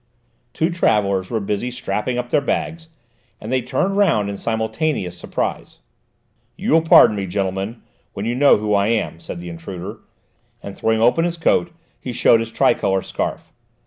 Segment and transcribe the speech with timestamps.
[0.51, 2.87] Two travellers were busy strapping up their bags,
[3.39, 5.77] and they turned round in simultaneous surprise.
[6.57, 7.83] "You will pardon me, gentlemen,
[8.13, 9.99] when you know who I am," said the intruder,
[10.63, 11.69] and throwing open his coat
[11.99, 13.53] he showed his tricolour scarf.